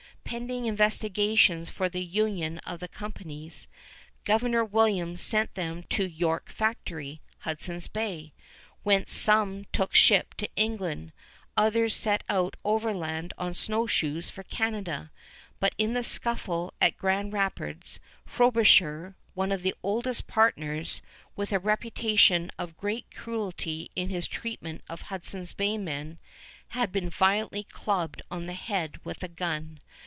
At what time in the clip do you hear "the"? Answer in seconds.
1.89-1.99, 2.79-2.87, 15.95-16.03, 19.63-19.75, 28.45-28.53